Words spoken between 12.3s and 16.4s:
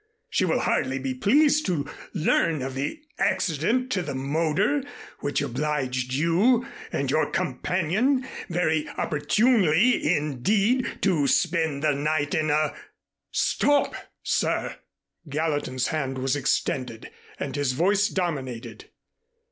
in a" "Stop, sir!" Gallatin's hand was